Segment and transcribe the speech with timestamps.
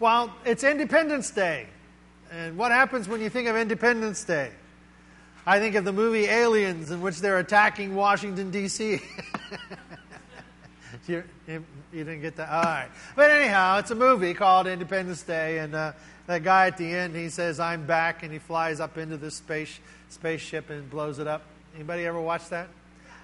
[0.00, 1.66] Well, it's Independence Day.
[2.32, 4.50] And what happens when you think of Independence Day?
[5.44, 9.02] I think of the movie Aliens, in which they're attacking Washington, D.C.
[11.06, 12.48] you, you, didn't get that?
[12.48, 12.88] All right.
[13.14, 15.92] But anyhow, it's a movie called Independence Day, and uh,
[16.26, 19.34] that guy at the end, he says, I'm back, and he flies up into this
[19.34, 21.42] space, spaceship and blows it up.
[21.74, 22.68] Anybody ever watch that?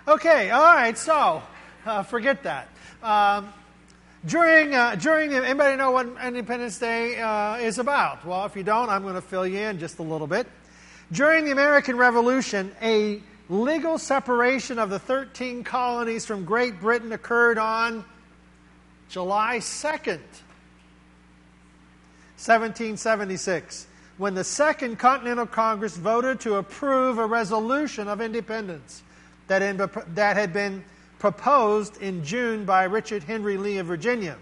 [0.07, 1.43] Okay, all right, so
[1.87, 2.69] uh, forget that.
[3.03, 3.51] Um,
[4.27, 8.27] during, uh, during anybody know what Independence Day uh, is about?
[8.27, 10.47] Well, if you don't, I'm going to fill you in just a little bit.
[11.13, 17.59] During the American Revolution, a legal separation of the 13 colonies from Great Britain occurred
[17.59, 18.05] on
[19.09, 20.19] July 2nd,
[22.39, 23.87] 1776,
[24.19, 29.03] when the Second Continental Congress voted to approve a resolution of independence
[29.47, 29.77] that, in,
[30.15, 30.85] that had been
[31.19, 34.37] proposed in June by Richard Henry Lee of Virginia.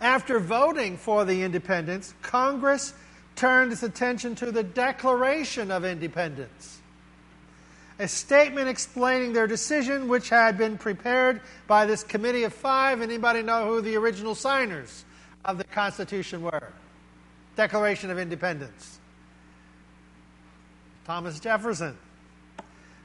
[0.00, 2.94] After voting for the independence, Congress
[3.36, 6.80] turned its attention to the Declaration of Independence,
[7.98, 13.00] a statement explaining their decision, which had been prepared by this committee of five.
[13.00, 15.04] Anybody know who the original signers
[15.44, 16.72] of the Constitution were?
[17.56, 18.98] Declaration of Independence.
[21.04, 21.96] Thomas Jefferson.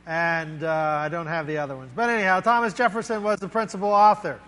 [0.06, 1.92] And uh, I don't have the other ones.
[1.96, 4.40] But anyhow, Thomas Jefferson was the principal author.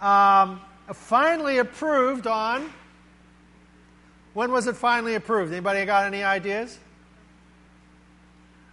[0.00, 0.60] Um,
[0.92, 2.70] finally approved on
[4.36, 5.50] when was it finally approved?
[5.50, 6.78] Anybody got any ideas?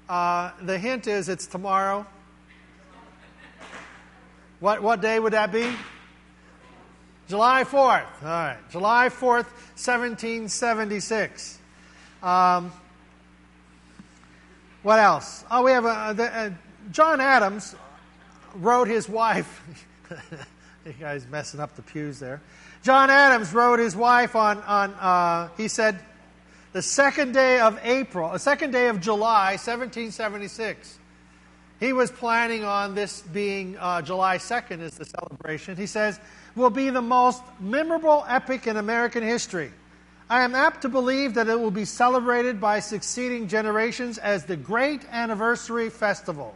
[0.10, 2.06] Uh, the hint is it's tomorrow.
[4.60, 5.74] What, what day would that be?
[7.30, 7.76] July 4th.
[7.78, 8.58] All right.
[8.72, 9.48] July 4th,
[9.80, 11.60] 1776.
[12.22, 12.72] Um,
[14.84, 15.44] what else?
[15.50, 16.50] Oh, we have a, the, uh,
[16.92, 17.76] John Adams
[18.56, 19.64] wrote his wife.
[20.86, 22.42] you guys messing up the pews there.
[22.84, 26.00] John Adams wrote his wife on, on uh, he said,
[26.74, 31.00] the second day of April, the second day of July, 1776.
[31.80, 35.76] He was planning on this being uh, July 2nd as the celebration.
[35.76, 36.20] He says,
[36.56, 39.72] will be the most memorable epic in American history.
[40.34, 44.58] I am apt to believe that it will be celebrated by succeeding generations as the
[44.58, 46.56] great anniversary festival.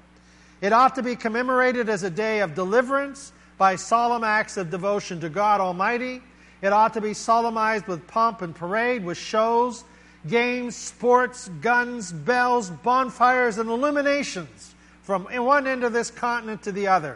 [0.61, 5.19] It ought to be commemorated as a day of deliverance, by solemn acts of devotion
[5.19, 6.23] to God Almighty.
[6.63, 9.83] It ought to be solemnized with pomp and parade, with shows,
[10.27, 14.73] games, sports, guns, bells, bonfires, and illuminations
[15.03, 17.15] from one end of this continent to the other,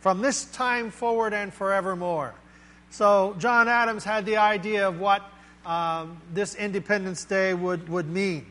[0.00, 2.34] from this time forward and forevermore.
[2.90, 5.30] So, John Adams had the idea of what
[5.66, 8.46] um, this Independence Day would, would mean.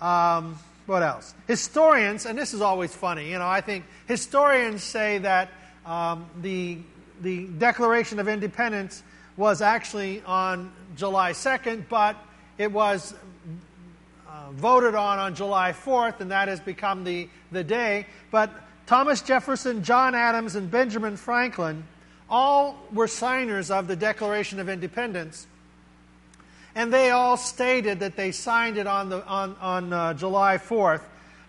[0.00, 1.34] Um, what else?
[1.46, 5.50] Historians, and this is always funny, you know, I think historians say that
[5.84, 6.78] um, the,
[7.20, 9.02] the Declaration of Independence
[9.36, 12.16] was actually on July 2nd, but
[12.56, 13.14] it was
[14.28, 18.06] uh, voted on on July 4th, and that has become the, the day.
[18.30, 18.50] But
[18.86, 21.84] Thomas Jefferson, John Adams, and Benjamin Franklin
[22.30, 25.46] all were signers of the Declaration of Independence.
[26.78, 31.00] And they all stated that they signed it on, the, on, on uh, July 4th.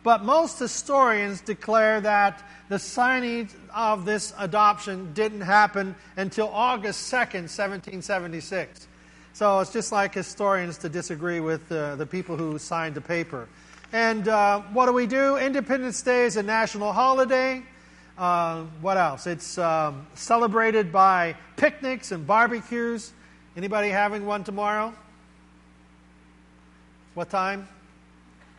[0.02, 7.46] But most historians declare that the signing of this adoption didn't happen until August 2nd,
[7.46, 8.88] 1776.
[9.34, 13.48] So it's just like historians to disagree with uh, the people who signed the paper.
[13.94, 15.38] And uh, what do we do?
[15.38, 17.62] Independence Day is a national holiday.
[18.18, 19.28] Uh, what else?
[19.28, 23.14] It's um, celebrated by picnics and barbecues.
[23.56, 24.92] Anybody having one tomorrow?
[27.20, 27.68] What time?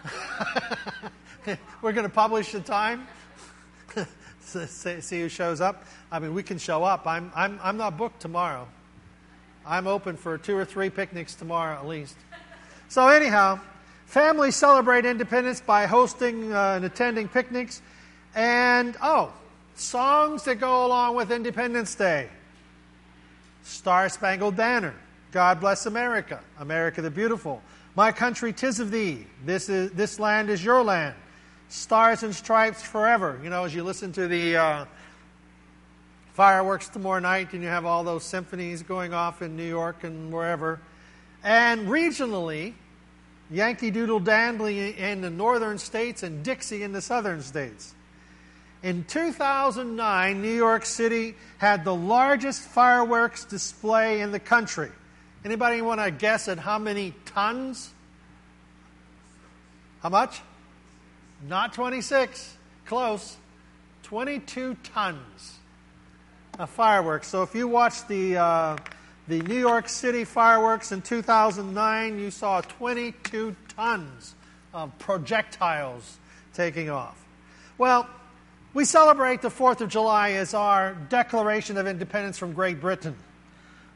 [1.81, 3.06] We're going to publish the time.
[4.43, 5.87] See who shows up.
[6.12, 7.06] I mean, we can show up.
[7.06, 8.69] I'm, I'm, I'm not booked tomorrow.
[9.65, 12.16] I'm open for two or three picnics tomorrow at least.
[12.88, 13.60] So, anyhow,
[14.04, 17.81] families celebrate independence by hosting uh, and attending picnics.
[18.34, 19.32] And, oh,
[19.75, 22.28] songs that go along with Independence Day
[23.62, 24.94] Star Spangled Banner,
[25.32, 27.62] God Bless America, America the Beautiful,
[27.97, 31.15] My Country Tis of Thee, This, is, this Land is Your Land.
[31.69, 33.41] Stars and Stripes Forever.
[33.42, 34.84] You know, as you listen to the uh,
[36.33, 40.33] fireworks tomorrow night and you have all those symphonies going off in New York and
[40.33, 40.81] wherever.
[41.42, 42.75] And regionally,
[43.51, 47.95] Yankee Doodle Dandy in the northern states and Dixie in the southern states.
[48.84, 54.91] In 2009, New York City had the largest fireworks display in the country.
[55.45, 57.91] Anybody want to guess at how many tons?
[60.03, 60.41] How much?
[61.48, 63.37] Not 26, close.
[64.03, 65.59] 22 tons
[66.59, 67.28] of fireworks.
[67.28, 68.77] So if you watch the, uh,
[69.28, 74.34] the New York City fireworks in 2009, you saw 22 tons
[74.75, 76.19] of projectiles
[76.53, 77.16] taking off.
[77.78, 78.09] Well,
[78.75, 83.16] we celebrate the 4th of July as our Declaration of Independence from Great Britain.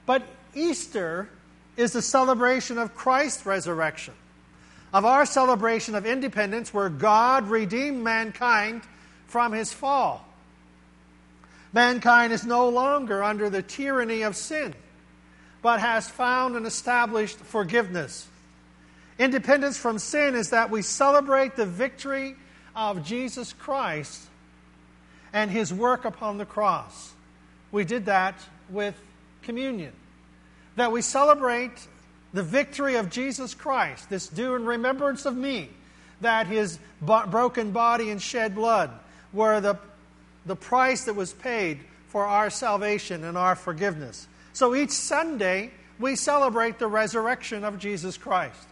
[0.06, 0.23] But
[0.54, 1.28] Easter
[1.76, 4.14] is the celebration of Christ's resurrection,
[4.92, 8.82] of our celebration of independence where God redeemed mankind
[9.26, 10.26] from his fall.
[11.72, 14.74] Mankind is no longer under the tyranny of sin,
[15.60, 18.28] but has found and established forgiveness.
[19.18, 22.36] Independence from sin is that we celebrate the victory
[22.76, 24.22] of Jesus Christ
[25.32, 27.12] and his work upon the cross.
[27.72, 28.36] We did that
[28.70, 28.94] with
[29.42, 29.92] communion.
[30.76, 31.87] That we celebrate
[32.32, 35.71] the victory of Jesus Christ, this do in remembrance of me,
[36.21, 38.91] that his broken body and shed blood
[39.32, 39.79] were the,
[40.47, 44.26] the price that was paid for our salvation and our forgiveness.
[44.53, 48.69] So each Sunday, we celebrate the resurrection of Jesus Christ.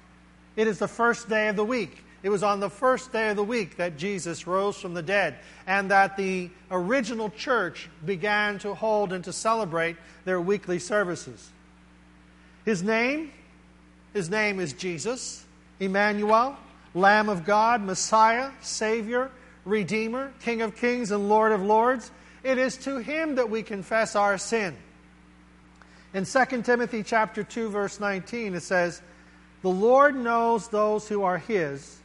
[0.56, 2.04] It is the first day of the week.
[2.22, 5.36] It was on the first day of the week that Jesus rose from the dead
[5.66, 11.50] and that the original church began to hold and to celebrate their weekly services.
[12.64, 13.32] His name,
[14.12, 15.44] his name is Jesus,
[15.80, 16.56] Emmanuel,
[16.94, 19.30] Lamb of God, Messiah, Savior,
[19.64, 22.10] Redeemer, King of Kings and Lord of Lords.
[22.42, 24.76] It is to him that we confess our sin.
[26.14, 29.00] In 2 Timothy chapter 2 verse 19 it says,
[29.62, 31.98] "The Lord knows those who are his,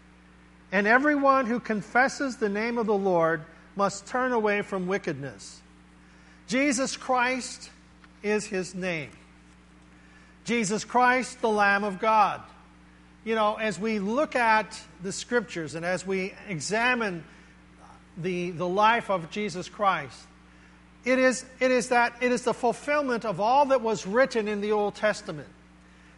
[0.71, 3.41] and everyone who confesses the name of the Lord
[3.75, 5.61] must turn away from wickedness.
[6.47, 7.69] Jesus Christ
[8.23, 9.11] is his name.
[10.47, 12.41] Jesus Christ, the Lamb of God.
[13.25, 17.25] You know, as we look at the scriptures and as we examine
[18.15, 20.17] the, the life of Jesus Christ,
[21.03, 24.61] it is, it is that it is the fulfillment of all that was written in
[24.61, 25.49] the Old Testament.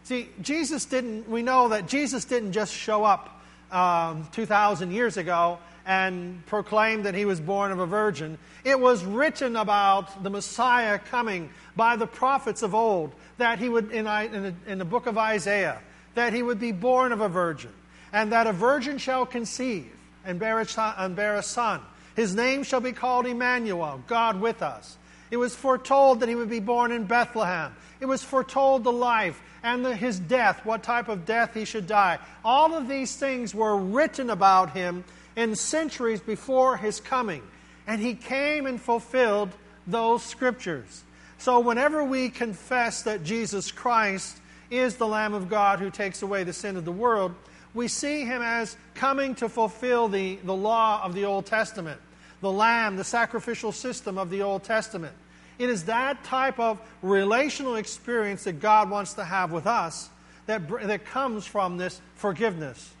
[0.04, 3.42] See, Jesus didn't, we know that Jesus didn't just show up
[3.72, 8.38] um, 2,000 years ago and proclaimed that he was born of a virgin.
[8.64, 13.90] It was written about the Messiah coming by the prophets of old, that he would,
[13.90, 15.80] in, in, the, in the book of Isaiah,
[16.14, 17.72] that he would be born of a virgin,
[18.12, 19.90] and that a virgin shall conceive
[20.24, 21.80] and bear a, son, and bear a son.
[22.16, 24.98] His name shall be called Emmanuel, God with us.
[25.30, 27.74] It was foretold that he would be born in Bethlehem.
[28.00, 31.86] It was foretold the life and the, his death, what type of death he should
[31.86, 32.18] die.
[32.44, 35.04] All of these things were written about him
[35.36, 37.42] in centuries before his coming.
[37.86, 39.50] And he came and fulfilled
[39.86, 41.02] those scriptures.
[41.38, 44.36] So whenever we confess that Jesus Christ
[44.70, 47.34] is the Lamb of God who takes away the sin of the world,
[47.74, 52.00] we see him as coming to fulfill the, the law of the Old Testament,
[52.40, 55.14] the Lamb, the sacrificial system of the Old Testament.
[55.58, 60.08] It is that type of relational experience that God wants to have with us
[60.46, 62.92] that, that comes from this forgiveness.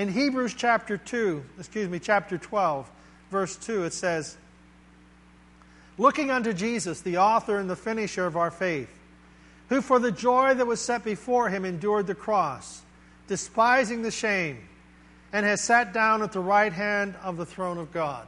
[0.00, 2.90] In Hebrews chapter 2, excuse me, chapter 12,
[3.30, 4.38] verse 2, it says,
[5.98, 8.88] Looking unto Jesus, the author and the finisher of our faith,
[9.68, 12.80] who for the joy that was set before him endured the cross,
[13.28, 14.66] despising the shame,
[15.34, 18.26] and has sat down at the right hand of the throne of God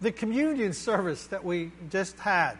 [0.00, 2.56] the communion service that we just had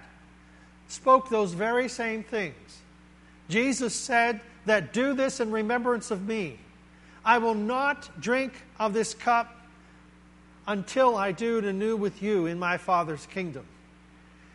[0.88, 2.82] spoke those very same things.
[3.48, 6.58] Jesus said that do this in remembrance of me.
[7.24, 9.56] I will not drink of this cup
[10.66, 13.66] until I do it anew with you in my Father's kingdom.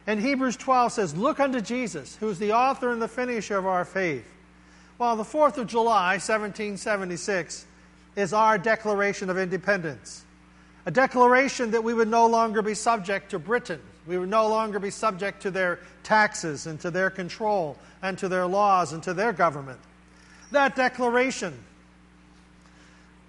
[0.07, 3.65] And Hebrews 12 says, Look unto Jesus, who is the author and the finisher of
[3.65, 4.25] our faith.
[4.97, 7.65] Well, the 4th of July, 1776,
[8.15, 10.25] is our Declaration of Independence
[10.85, 13.81] a declaration that we would no longer be subject to Britain.
[14.05, 18.29] We would no longer be subject to their taxes and to their control and to
[18.29, 19.79] their laws and to their government.
[20.51, 21.57] That declaration,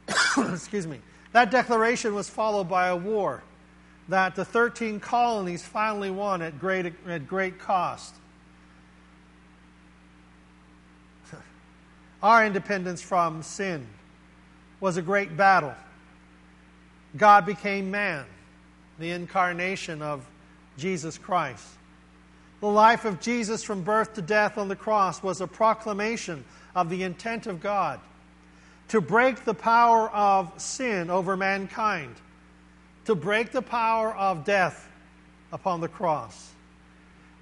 [0.39, 1.01] excuse me,
[1.33, 3.43] that declaration was followed by a war
[4.09, 8.15] that the 13 colonies finally won at great, at great cost.
[12.23, 13.87] Our independence from sin
[14.81, 15.75] was a great battle.
[17.17, 18.25] God became man,
[18.99, 20.25] the incarnation of
[20.77, 21.67] Jesus Christ.
[22.61, 26.45] The life of Jesus from birth to death on the cross was a proclamation
[26.77, 27.99] of the intent of God
[28.89, 32.15] to break the power of sin over mankind,
[33.07, 34.89] to break the power of death
[35.53, 36.53] upon the cross.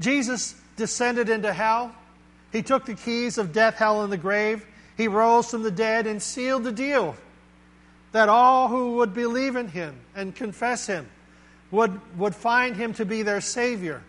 [0.01, 1.95] Jesus descended into hell.
[2.53, 4.65] He took the keys of death, hell, and the grave.
[4.97, 7.17] He rose from the dead and sealed the deal
[8.13, 11.09] that all who would believe in him and confess him
[11.73, 14.03] would, would find him to be their Savior,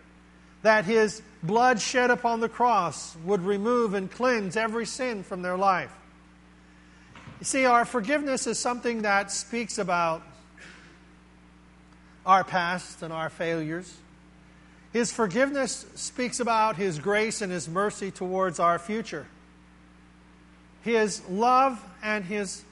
[0.62, 5.56] that his blood shed upon the cross would remove and cleanse every sin from their
[5.56, 5.92] life.
[7.40, 10.22] You see, our forgiveness is something that speaks about
[12.24, 13.94] our past and our failures.
[14.92, 19.26] His forgiveness speaks about His grace and His mercy towards our future.
[20.82, 22.64] His love and His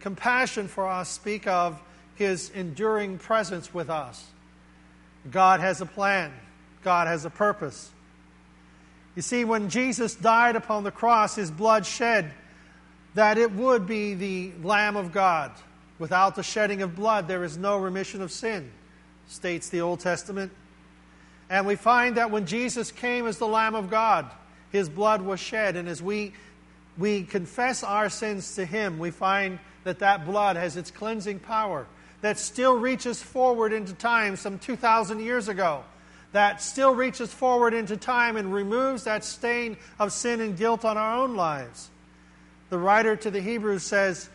[0.00, 1.80] compassion for us speak of
[2.16, 4.26] His enduring presence with us.
[5.30, 6.32] God has a plan,
[6.82, 7.90] God has a purpose.
[9.16, 12.32] You see, when Jesus died upon the cross, His blood shed
[13.14, 15.52] that it would be the Lamb of God.
[15.98, 18.70] Without the shedding of blood, there is no remission of sin
[19.30, 20.52] states the Old Testament.
[21.48, 24.30] And we find that when Jesus came as the Lamb of God,
[24.70, 25.76] his blood was shed.
[25.76, 26.32] And as we,
[26.98, 31.86] we confess our sins to him, we find that that blood has its cleansing power
[32.20, 35.82] that still reaches forward into time some 2,000 years ago,
[36.32, 40.96] that still reaches forward into time and removes that stain of sin and guilt on
[40.96, 41.90] our own lives.
[42.68, 44.28] The writer to the Hebrews says,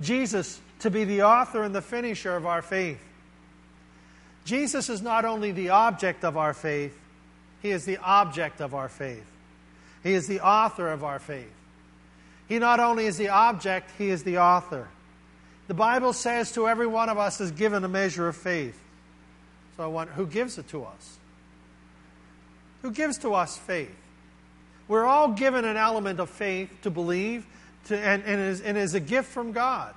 [0.00, 3.00] Jesus to be the author and the finisher of our faith.
[4.44, 6.98] Jesus is not only the object of our faith,
[7.62, 9.24] He is the object of our faith.
[10.02, 11.52] He is the author of our faith.
[12.48, 14.88] He not only is the object, He is the author.
[15.66, 18.78] The Bible says to every one of us is given a measure of faith.
[19.76, 21.18] So I wonder, who gives it to us?
[22.84, 23.96] Who gives to us faith?
[24.88, 27.46] We're all given an element of faith to believe,
[27.86, 29.94] to, and, and, is, and is a gift from God.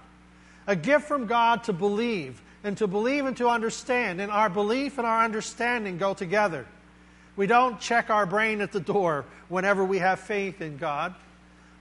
[0.67, 4.21] A gift from God to believe and to believe and to understand.
[4.21, 6.65] And our belief and our understanding go together.
[7.35, 11.13] We don't check our brain at the door whenever we have faith in God.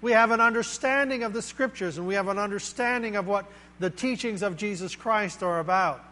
[0.02, 3.46] We have an understanding of the Scriptures and we have an understanding of what
[3.78, 6.04] the teachings of Jesus Christ are about.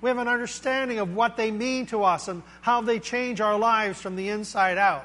[0.00, 3.58] We have an understanding of what they mean to us and how they change our
[3.58, 5.04] lives from the inside out.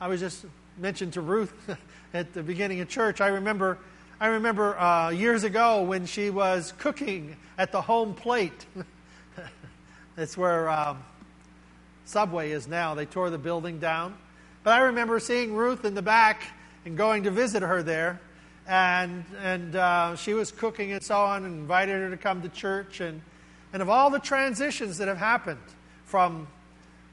[0.00, 0.44] I was just
[0.78, 1.52] mentioned to Ruth
[2.14, 3.20] at the beginning of church.
[3.20, 3.78] I remember
[4.22, 8.66] I remember uh, years ago when she was cooking at the home plate.
[10.16, 11.02] That's where um,
[12.04, 12.94] Subway is now.
[12.94, 14.14] They tore the building down.
[14.62, 16.42] But I remember seeing Ruth in the back
[16.84, 18.20] and going to visit her there.
[18.66, 22.50] And, and uh, she was cooking and so on, and invited her to come to
[22.50, 23.00] church.
[23.00, 23.22] And,
[23.72, 25.60] and of all the transitions that have happened
[26.04, 26.48] from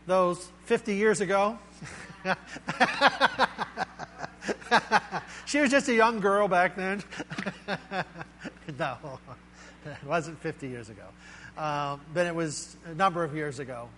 [0.06, 1.58] those 50 years ago,
[5.46, 7.04] she was just a young girl back then.
[8.80, 8.98] no,
[9.86, 11.06] it wasn't 50 years ago.
[11.58, 13.90] Um, but it was a number of years ago.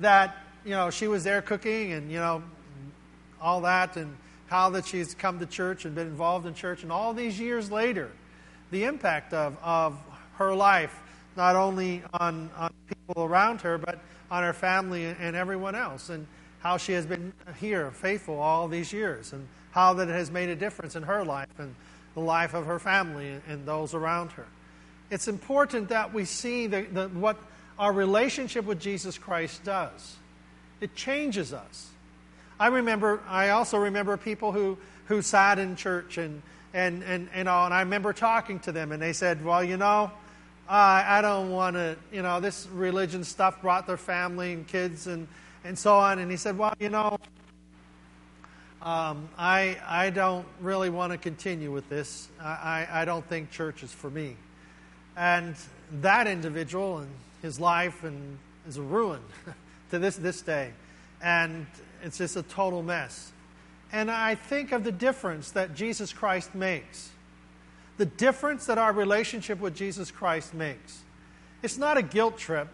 [0.00, 2.42] That, you know, she was there cooking and, you know,
[3.40, 4.16] all that, and
[4.46, 6.82] how that she's come to church and been involved in church.
[6.82, 8.10] And all these years later,
[8.70, 9.98] the impact of, of
[10.36, 10.98] her life,
[11.36, 13.98] not only on, on people around her, but
[14.30, 16.08] on her family and everyone else.
[16.08, 16.26] And
[16.64, 20.56] how she has been here, faithful all these years, and how that has made a
[20.56, 21.74] difference in her life and
[22.14, 24.46] the life of her family and those around her.
[25.10, 27.36] It's important that we see the, the, what
[27.78, 30.16] our relationship with Jesus Christ does.
[30.80, 31.90] It changes us.
[32.58, 36.40] I remember, I also remember people who, who sat in church and,
[36.72, 39.76] and, and, and, all, and I remember talking to them and they said, well, you
[39.76, 40.10] know,
[40.68, 45.28] I, don't want to, you know, this religion stuff brought their family and kids and,
[45.62, 46.18] and so on.
[46.18, 47.18] And he said, Well, you know,
[48.82, 52.28] um, I, I don't really want to continue with this.
[52.40, 54.36] I, I, I don't think church is for me.
[55.16, 55.54] And
[56.00, 57.10] that individual and
[57.42, 59.20] his life and is a ruin
[59.90, 60.72] to this, this day.
[61.22, 61.66] And
[62.02, 63.32] it's just a total mess.
[63.92, 67.10] And I think of the difference that Jesus Christ makes.
[67.96, 71.00] The difference that our relationship with Jesus Christ makes.
[71.62, 72.68] It's not a guilt trip.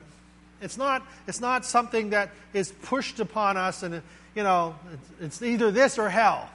[0.60, 4.02] It's not, it's not something that is pushed upon us and,
[4.34, 4.74] you know,
[5.20, 6.50] it's, either this or hell.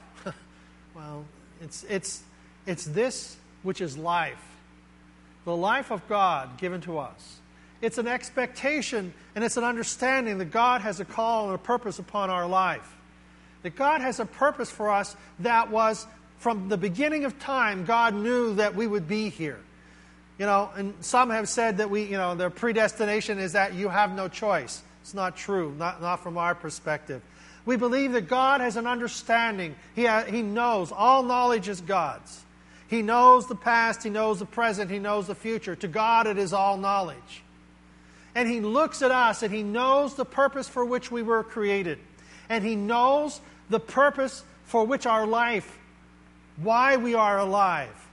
[0.94, 1.24] well,
[1.60, 2.22] it's, it's,
[2.66, 4.42] it's this which is life,
[5.44, 7.38] the life of God given to us.
[7.80, 11.98] It's an expectation and it's an understanding that God has a call and a purpose
[11.98, 12.94] upon our life.
[13.62, 16.06] That God has a purpose for us that was
[16.38, 19.58] from the beginning of time, God knew that we would be here.
[20.38, 23.88] You know, and some have said that we, you know, the predestination is that you
[23.88, 24.82] have no choice.
[25.00, 27.22] It's not true, not, not from our perspective.
[27.64, 29.74] We believe that God has an understanding.
[29.94, 30.92] He, ha, he knows.
[30.92, 32.44] All knowledge is God's.
[32.88, 35.74] He knows the past, He knows the present, He knows the future.
[35.76, 37.42] To God, it is all knowledge.
[38.34, 41.98] And He looks at us and He knows the purpose for which we were created.
[42.48, 43.40] And He knows
[43.70, 45.78] the purpose for which our life,
[46.56, 48.08] why we are alive.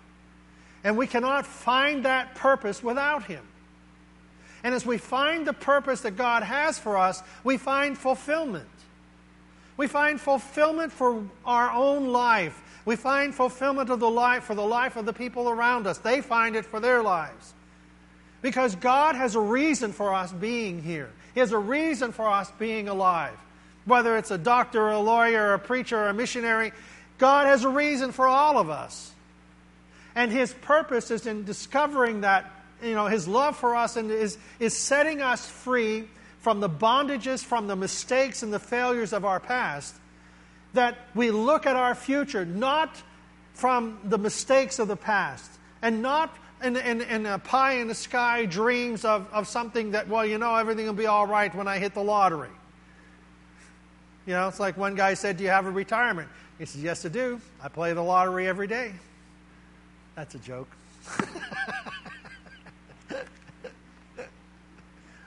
[0.83, 3.45] And we cannot find that purpose without Him.
[4.63, 8.67] And as we find the purpose that God has for us, we find fulfillment.
[9.75, 12.61] We find fulfillment for our own life.
[12.85, 15.97] We find fulfillment of the life for the life of the people around us.
[15.97, 17.53] They find it for their lives.
[18.41, 21.09] Because God has a reason for us being here.
[21.33, 23.37] He has a reason for us being alive.
[23.85, 26.71] Whether it's a doctor, or a lawyer, or a preacher, or a missionary,
[27.17, 29.11] God has a reason for all of us.
[30.15, 32.51] And His purpose is in discovering that,
[32.81, 36.07] you know, His love for us and is, is setting us free
[36.39, 39.95] from the bondages, from the mistakes and the failures of our past,
[40.73, 43.01] that we look at our future not
[43.53, 45.49] from the mistakes of the past
[45.81, 50.07] and not in, in, in a pie in the sky dreams of, of something that,
[50.07, 52.49] well, you know, everything will be all right when I hit the lottery.
[54.25, 56.29] You know, it's like one guy said, Do you have a retirement?
[56.63, 57.41] He says, Yes, I do.
[57.61, 58.93] I play the lottery every day.
[60.15, 60.69] That's a joke.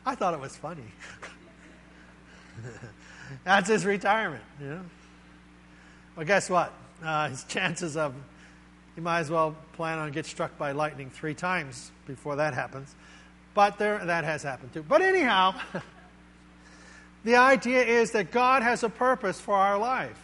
[0.06, 0.86] I thought it was funny.
[3.44, 4.80] That's his retirement, you know.
[6.16, 6.72] Well, guess what?
[7.04, 8.14] Uh, his chances of
[8.94, 12.94] he might as well plan on get struck by lightning three times before that happens.
[13.52, 14.82] But there, that has happened too.
[14.82, 15.54] But anyhow,
[17.24, 20.22] the idea is that God has a purpose for our life.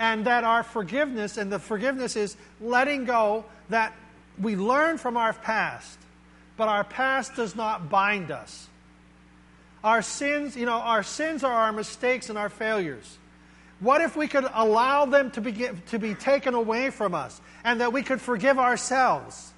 [0.00, 3.94] And that our forgiveness, and the forgiveness is letting go, that
[4.40, 5.98] we learn from our past,
[6.56, 8.66] but our past does not bind us.
[9.84, 13.18] Our sins, you know, our sins are our mistakes and our failures.
[13.80, 17.80] What if we could allow them to be, to be taken away from us and
[17.80, 19.52] that we could forgive ourselves?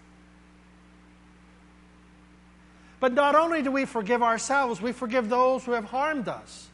[2.99, 6.69] But not only do we forgive ourselves, we forgive those who have harmed us.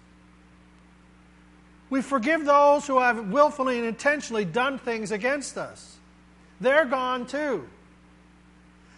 [1.90, 5.96] We forgive those who have willfully and intentionally done things against us.
[6.60, 7.66] They're gone too.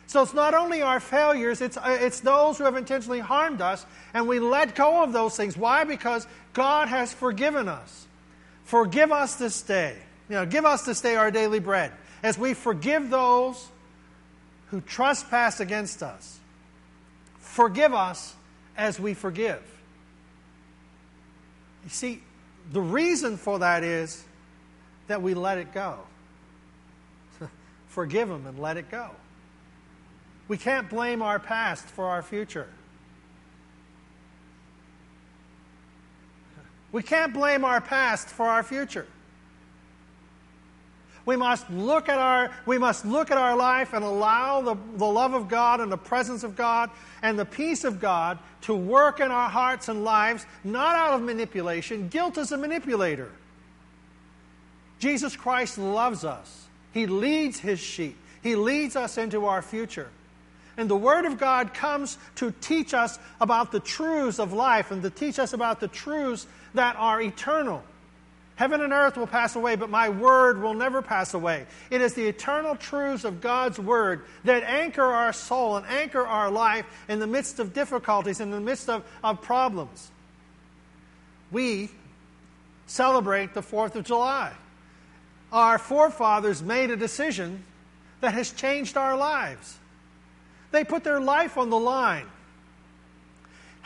[0.07, 3.87] So it's not only our failures, it's, uh, it's those who have intentionally harmed us,
[4.13, 5.57] and we let go of those things.
[5.57, 5.85] Why?
[5.85, 8.07] Because God has forgiven us.
[8.65, 9.97] Forgive us this day.
[10.29, 11.93] You know, give us this day our daily bread.
[12.25, 13.69] As we forgive those
[14.71, 16.41] who trespass against us,
[17.39, 18.35] forgive us
[18.77, 19.63] as we forgive.
[21.85, 22.23] You see,
[22.73, 24.25] the reason for that is
[25.09, 25.99] that we let it go.
[27.89, 29.11] forgive them and let it go.
[30.47, 32.69] We can't blame our past for our future.
[36.93, 39.07] We can't blame our past for our future.
[41.27, 45.07] We must look at our, we must look at our life and allow the, the
[45.07, 46.91] love of God and the presence of God
[47.23, 51.23] and the peace of God to work in our hearts and lives, not out of
[51.23, 52.09] manipulation.
[52.09, 53.31] Guilt is a manipulator.
[54.99, 56.67] Jesus Christ loves us.
[56.93, 58.17] He leads his sheep.
[58.43, 60.09] He leads us into our future.
[60.77, 65.03] And the Word of God comes to teach us about the truths of life and
[65.03, 67.83] to teach us about the truths that are eternal.
[68.61, 71.65] Heaven and earth will pass away, but my word will never pass away.
[71.89, 76.51] It is the eternal truths of God's word that anchor our soul and anchor our
[76.51, 80.11] life in the midst of difficulties, in the midst of, of problems.
[81.51, 81.89] We
[82.87, 84.53] celebrate the 4th of July.
[85.51, 87.65] Our forefathers made a decision
[88.21, 89.79] that has changed our lives.
[90.71, 92.27] They put their life on the line.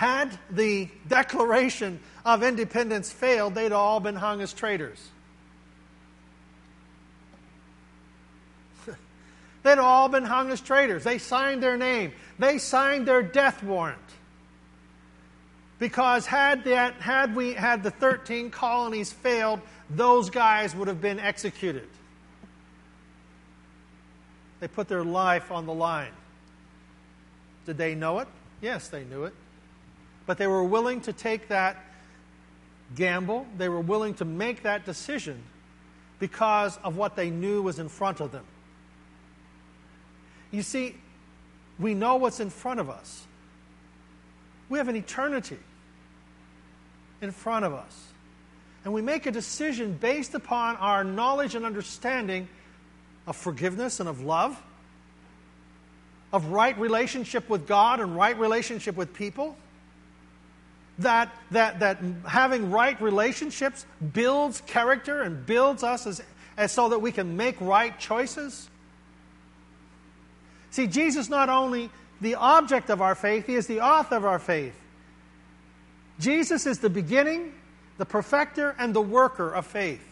[0.05, 5.03] Had the Declaration of Independence failed, they'd all been hung as traitors.
[9.63, 11.05] they'd all been hung as traitors.
[11.05, 13.97] They signed their name, they signed their death warrant.
[15.79, 21.19] Because had, that, had, we, had the 13 colonies failed, those guys would have been
[21.19, 21.89] executed.
[24.61, 26.13] They put their life on the line.
[27.65, 28.29] Did they know it?
[28.61, 29.33] Yes, they knew it.
[30.27, 31.77] But they were willing to take that
[32.95, 35.43] gamble, they were willing to make that decision
[36.19, 38.45] because of what they knew was in front of them.
[40.51, 40.97] You see,
[41.79, 43.27] we know what's in front of us.
[44.69, 45.59] We have an eternity
[47.21, 48.09] in front of us.
[48.85, 52.49] And we make a decision based upon our knowledge and understanding
[53.27, 54.61] of forgiveness and of love
[56.33, 59.57] of right relationship with God and right relationship with people.
[61.01, 66.23] That, that, that having right relationships builds character and builds us as,
[66.57, 68.69] as so that we can make right choices.
[70.71, 74.39] See, Jesus not only the object of our faith, He is the author of our
[74.39, 74.75] faith.
[76.21, 77.53] Jesus is the beginning,
[77.99, 80.05] the perfecter, and the worker of faith.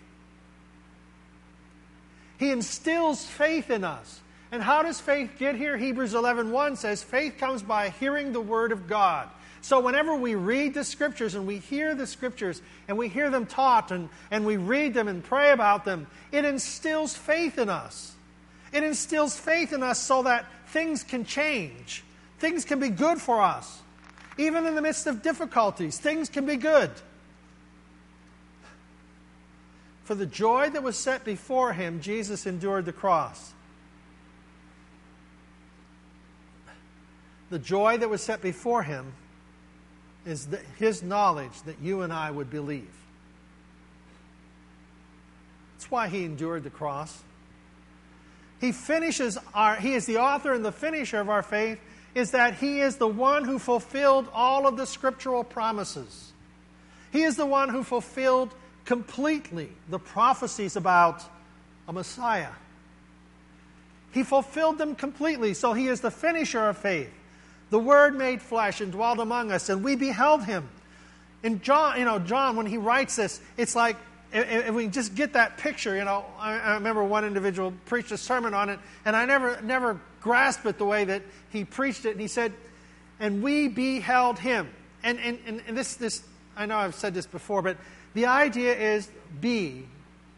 [2.38, 4.20] He instills faith in us.
[4.50, 5.78] And how does faith get here?
[5.78, 9.28] Hebrews 11:1 says faith comes by hearing the word of God.
[9.62, 13.46] So, whenever we read the scriptures and we hear the scriptures and we hear them
[13.46, 18.12] taught and, and we read them and pray about them, it instills faith in us.
[18.72, 22.02] It instills faith in us so that things can change,
[22.40, 23.80] things can be good for us.
[24.36, 26.90] Even in the midst of difficulties, things can be good.
[30.02, 33.52] For the joy that was set before him, Jesus endured the cross.
[37.50, 39.12] The joy that was set before him
[40.24, 42.90] is his knowledge that you and I would believe.
[45.74, 47.22] That's why he endured the cross.
[48.60, 51.80] He finishes our, he is the author and the finisher of our faith,
[52.14, 56.32] is that he is the one who fulfilled all of the scriptural promises.
[57.10, 58.54] He is the one who fulfilled
[58.84, 61.22] completely the prophecies about
[61.88, 62.52] a Messiah.
[64.12, 67.12] He fulfilled them completely, so he is the finisher of faith.
[67.72, 70.68] The Word made flesh and dwelt among us, and we beheld him.
[71.42, 73.96] And John, you know, John, when he writes this, it's like
[74.30, 78.18] if we just get that picture, you know, I, I remember one individual preached a
[78.18, 82.10] sermon on it, and I never, never grasped it the way that he preached it.
[82.10, 82.52] And he said,
[83.18, 84.68] "And we beheld him."
[85.02, 86.22] And and and this this
[86.54, 87.78] I know I've said this before, but
[88.12, 89.08] the idea is
[89.40, 89.86] be,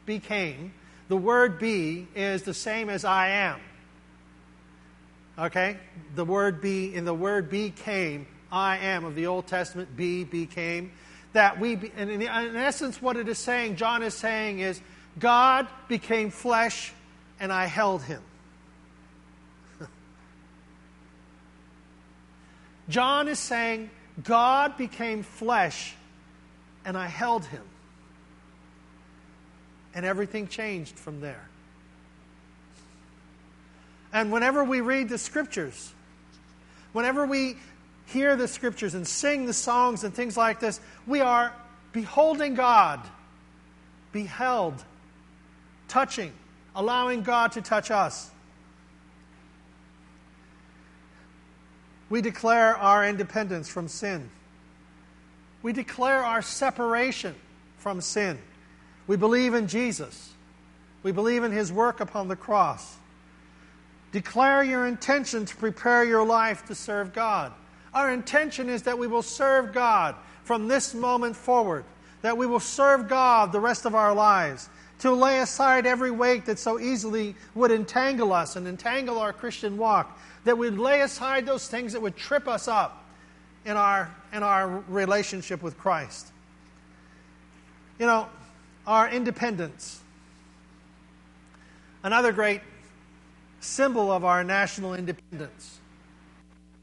[0.07, 0.73] became.
[1.09, 3.59] The word be is the same as I am.
[5.38, 5.77] Okay?
[6.14, 10.92] The word be, in the word became, I am of the Old Testament, be, became.
[11.33, 14.81] That we, be, and in, in essence, what it is saying, John is saying is,
[15.18, 16.92] God became flesh
[17.40, 18.23] and I held him.
[22.88, 23.90] John is saying,
[24.23, 25.94] God became flesh
[26.85, 27.62] and I held him.
[29.94, 31.49] And everything changed from there.
[34.14, 35.92] And whenever we read the scriptures,
[36.92, 37.57] whenever we
[38.07, 41.53] hear the scriptures and sing the songs and things like this, we are
[41.92, 43.00] beholding God,
[44.12, 44.85] beheld,
[45.88, 46.33] touching,
[46.77, 48.31] allowing God to touch us.
[52.09, 54.31] We declare our independence from sin.
[55.61, 57.35] We declare our separation
[57.79, 58.38] from sin.
[59.09, 60.33] We believe in Jesus.
[61.03, 62.98] We believe in his work upon the cross.
[64.14, 67.53] Declare your intention to prepare your life to serve God.
[67.92, 71.85] Our intention is that we will serve God from this moment forward,
[72.22, 74.68] that we will serve God the rest of our lives,
[75.00, 79.77] to lay aside every weight that so easily would entangle us and entangle our Christian
[79.77, 83.05] walk, that we'd lay aside those things that would trip us up
[83.66, 86.29] in our, in our relationship with Christ.
[87.98, 88.29] You know,
[88.87, 90.00] our independence.
[92.05, 92.61] Another great
[93.64, 95.81] symbol of our national independence.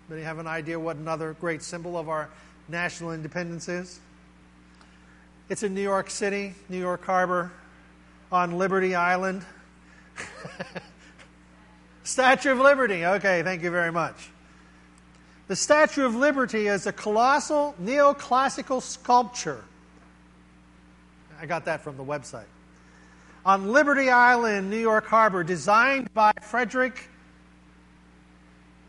[0.10, 2.30] You have an idea what another great symbol of our
[2.68, 4.00] national independence is?
[5.48, 7.52] It's in New York City, New York Harbor,
[8.32, 9.46] on Liberty Island.
[12.04, 13.06] Statue of Liberty.
[13.06, 14.30] Okay, thank you very much.
[15.48, 19.64] The Statue of Liberty is a colossal neoclassical sculpture.
[21.40, 22.46] I got that from the website.
[23.46, 27.08] On Liberty Island, New York Harbor, designed by Frederick.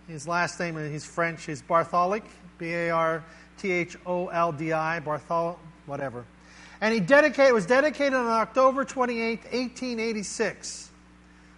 [0.08, 2.20] His last name, he's French, he's Bartholdi,
[2.58, 3.22] B A R
[3.56, 6.24] T H O L D I, Barthol, whatever.
[6.80, 10.90] And he dedicated, was dedicated on October 28, 1886.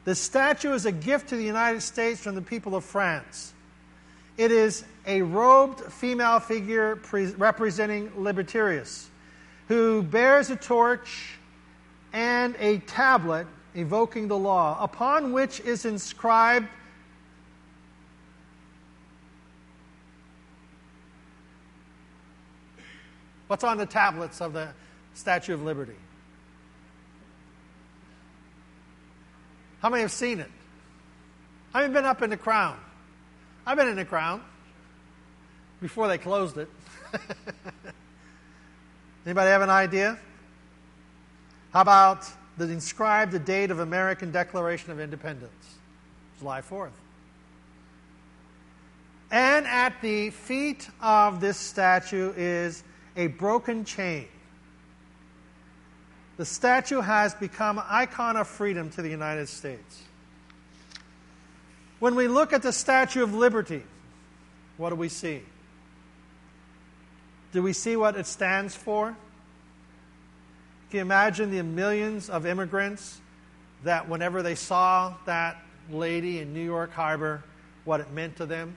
[0.04, 3.54] The statue is a gift to the United States from the people of France.
[4.36, 9.06] It is a robed female figure pre- representing Libertarius,
[9.68, 11.38] who bears a torch
[12.12, 16.68] and a tablet evoking the law, upon which is inscribed
[23.46, 24.68] What's on the tablets of the
[25.12, 25.94] Statue of Liberty?
[29.80, 30.50] How many have seen it?
[31.74, 32.76] Have been up in the crown?
[33.66, 34.42] I've been in the crown
[35.80, 36.68] before they closed it.
[39.26, 40.18] Anybody have an idea?
[41.72, 45.78] How about the inscribed the date of American Declaration of Independence?
[46.38, 46.90] July 4th.
[49.30, 52.84] And at the feet of this statue is
[53.16, 54.28] a broken chain.
[56.36, 60.02] The statue has become an icon of freedom to the United States.
[62.00, 63.82] When we look at the Statue of Liberty,
[64.76, 65.42] what do we see?
[67.52, 69.16] Do we see what it stands for?
[70.94, 73.20] Can you imagine the millions of immigrants
[73.82, 77.42] that whenever they saw that lady in New York Harbor,
[77.84, 78.76] what it meant to them?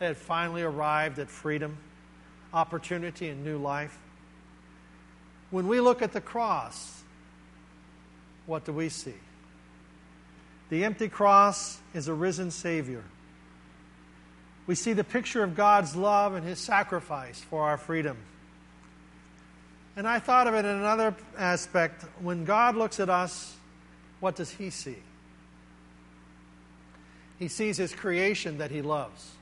[0.00, 1.78] They had finally arrived at freedom.
[2.52, 3.96] opportunity and new life.
[5.52, 7.04] When we look at the cross,
[8.46, 9.14] what do we see?
[10.68, 13.04] The empty cross is a risen Savior.
[14.66, 18.16] We see the picture of God's love and His sacrifice for our freedom.
[19.96, 22.04] And I thought of it in another aspect.
[22.20, 23.54] When God looks at us,
[24.20, 24.96] what does He see?
[27.38, 29.32] He sees His creation that He loves.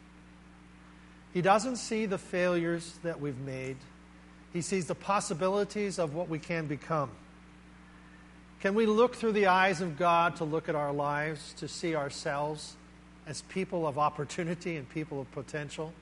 [1.33, 3.77] He doesn't see the failures that we've made,
[4.53, 7.11] He sees the possibilities of what we can become.
[8.61, 11.97] Can we look through the eyes of God to look at our lives, to see
[11.97, 12.77] ourselves
[13.27, 15.93] as people of opportunity and people of potential?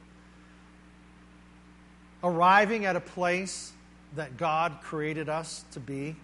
[2.22, 3.72] Arriving at a place
[4.16, 6.16] that God created us to be?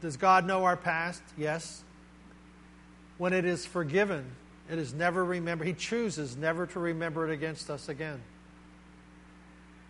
[0.00, 1.22] Does God know our past?
[1.36, 1.82] Yes.
[3.18, 4.30] When it is forgiven,
[4.70, 5.66] it is never remembered.
[5.66, 8.20] He chooses never to remember it against us again.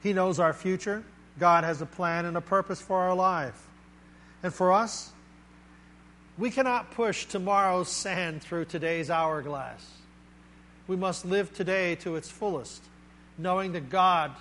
[0.02, 1.02] He knows our future.
[1.38, 3.66] God has a plan and a purpose for our life.
[4.42, 5.12] And for us,
[6.38, 9.84] we cannot push tomorrow's sand through today's hourglass.
[10.86, 12.84] We must live today to its fullest,
[13.38, 14.32] knowing that God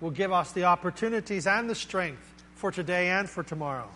[0.00, 3.88] will give us the opportunities and the strength for today and for tomorrow.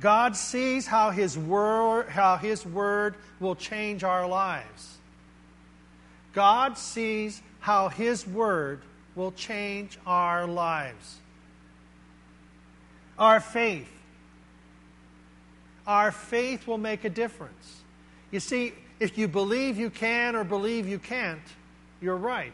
[0.00, 4.98] God sees how His word, how His word will change our lives.
[6.32, 8.82] God sees how His word
[9.14, 11.18] will change our lives
[13.18, 13.88] our faith.
[15.86, 17.82] Our faith will make a difference.
[18.30, 21.40] You see, if you believe you can or believe you can't,
[22.00, 22.52] you're right.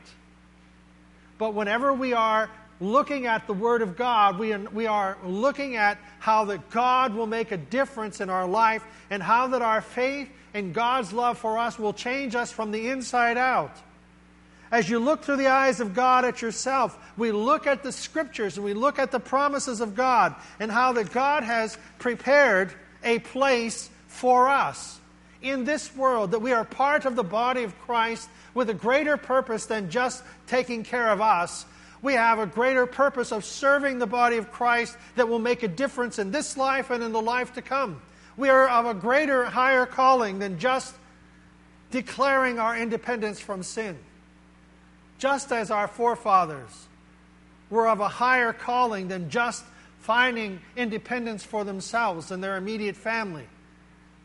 [1.39, 2.51] But whenever we are
[2.83, 7.15] looking at the Word of God, we are, we are looking at how that God
[7.15, 11.39] will make a difference in our life and how that our faith and God's love
[11.39, 13.77] for us will change us from the inside out.
[14.71, 18.57] As you look through the eyes of God at yourself, we look at the scriptures
[18.57, 22.73] and we look at the promises of God and how that God has prepared
[23.05, 24.99] a place for us
[25.43, 29.17] in this world, that we are part of the body of Christ with a greater
[29.17, 31.67] purpose than just taking care of us.
[32.03, 35.69] We have a greater purpose of serving the body of Christ that will make a
[35.69, 38.03] difference in this life and in the life to come.
[38.37, 40.95] We are of a greater, higher calling than just
[41.91, 43.99] declaring our independence from sin
[45.23, 46.89] just as our forefathers
[47.71, 49.63] were of a higher calling than just
[50.01, 53.47] finding independence for themselves and their immediate family.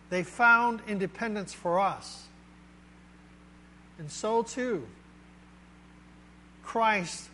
[0.10, 2.24] They found independence for us.
[4.00, 4.88] And so too,
[6.64, 7.30] Christ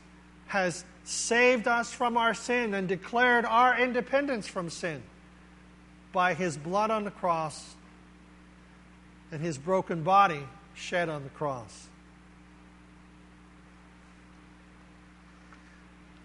[0.54, 5.02] has saved us from our sin and declared our independence from sin
[6.12, 7.74] by his blood on the cross
[9.32, 10.42] and his broken body
[10.76, 11.88] shed on the cross.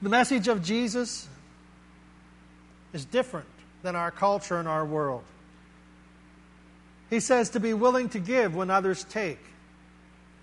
[0.03, 1.27] The message of Jesus
[2.93, 3.49] is different
[3.83, 5.25] than our culture and our world.
[7.09, 9.41] He says to be willing to give when others take,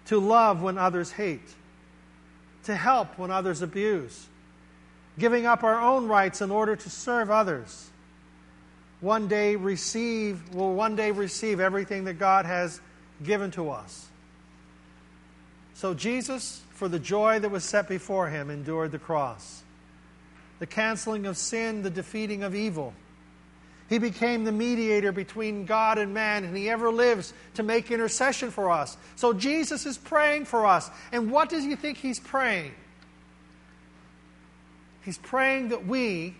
[0.05, 1.53] to love when others hate,
[2.65, 4.27] to help when others abuse,
[5.17, 7.89] giving up our own rights in order to serve others.
[9.01, 12.79] One day receive, will one day receive everything that God has
[13.23, 14.07] given to us.
[15.73, 19.63] So Jesus for the joy that was set before him, endured the cross.
[20.59, 22.93] The canceling of sin, the defeating of evil.
[23.87, 28.49] He became the mediator between God and man, and he ever lives to make intercession
[28.49, 28.97] for us.
[29.15, 30.89] So Jesus is praying for us.
[31.11, 32.73] And what does he think he's praying?
[35.03, 36.35] He's praying that we,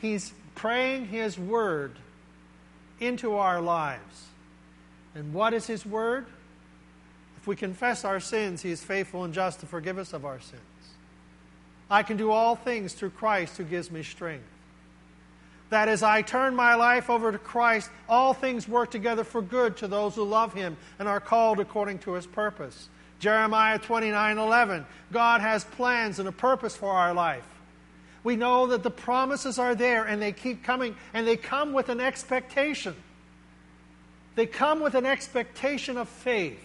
[0.00, 1.96] he's praying his word
[2.98, 4.26] into our lives.
[5.14, 6.26] And what is his word?
[7.42, 10.38] If we confess our sins, He is faithful and just to forgive us of our
[10.38, 10.62] sins.
[11.90, 14.46] I can do all things through Christ who gives me strength.
[15.72, 19.78] That as I turn my life over to Christ, all things work together for good
[19.78, 22.90] to those who love Him and are called according to His purpose.
[23.20, 24.84] Jeremiah 29 11.
[25.12, 27.46] God has plans and a purpose for our life.
[28.22, 31.88] We know that the promises are there and they keep coming, and they come with
[31.88, 32.94] an expectation.
[34.34, 36.62] They come with an expectation of faith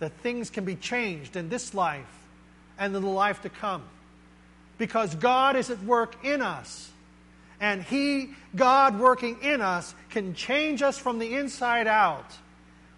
[0.00, 2.12] that things can be changed in this life
[2.78, 3.84] and in the life to come.
[4.76, 6.91] Because God is at work in us.
[7.62, 12.26] And He, God working in us, can change us from the inside out.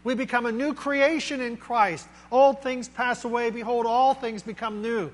[0.04, 2.08] We become a new creation in Christ.
[2.32, 3.50] Old things pass away.
[3.50, 5.12] Behold, all things become new.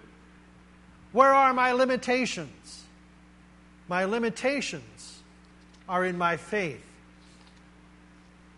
[1.11, 2.85] Where are my limitations?
[3.89, 5.19] My limitations
[5.89, 6.87] are in my faith.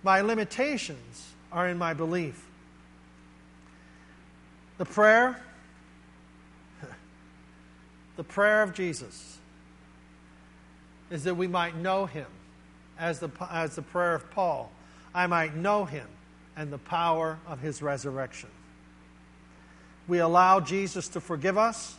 [0.03, 2.45] My limitations are in my belief.
[4.77, 5.41] The prayer
[8.17, 9.39] the prayer of Jesus
[11.13, 12.27] is that we might know him,
[12.99, 14.73] as the, as the prayer of Paul,
[15.15, 16.07] I might know him
[16.57, 18.49] and the power of his resurrection.
[20.09, 21.97] We allow Jesus to forgive us.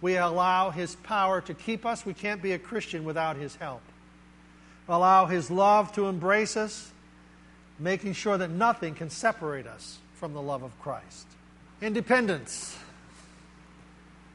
[0.00, 2.06] We allow his power to keep us.
[2.06, 3.82] We can't be a Christian without his help.
[4.88, 6.92] Allow his love to embrace us,
[7.80, 11.26] making sure that nothing can separate us from the love of Christ.
[11.82, 12.78] Independence.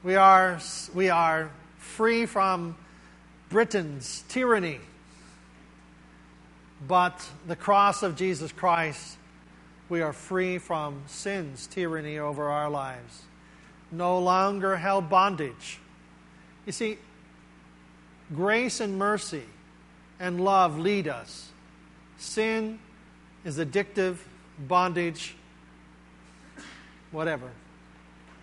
[0.04, 0.60] We are,
[0.94, 2.76] we are free from
[3.52, 4.80] Britain's tyranny.
[6.88, 9.18] But the cross of Jesus Christ,
[9.90, 13.22] we are free from sin's tyranny over our lives.
[13.92, 15.80] No longer held bondage.
[16.66, 16.98] You see,
[18.34, 19.44] grace and mercy
[20.20, 21.50] and love lead us.
[22.18, 22.80] Sin
[23.44, 24.18] is addictive,
[24.58, 25.36] bondage,
[27.12, 27.50] whatever.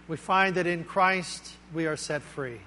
[0.06, 2.60] We find that in Christ we are set free.